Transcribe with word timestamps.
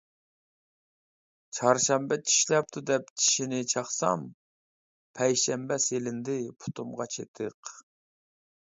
چارشەنبە 1.57 2.17
چىشلەپتۇ 2.31 2.83
دەپ 2.91 3.11
چىشىنى 3.25 3.61
چاقسام، 3.75 4.25
پەيشەنبە 5.21 5.79
سېلىندى 5.89 6.41
پۇتۇمغا 6.63 7.11
چېتىق. 7.17 7.77